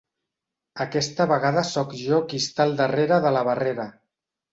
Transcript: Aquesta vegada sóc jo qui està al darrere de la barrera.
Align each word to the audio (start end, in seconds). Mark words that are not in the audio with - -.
Aquesta 0.85 1.27
vegada 1.31 1.63
sóc 1.71 1.93
jo 1.99 2.21
qui 2.31 2.39
està 2.45 2.65
al 2.65 2.73
darrere 2.79 3.21
de 3.27 3.33
la 3.37 3.45
barrera. 3.49 3.87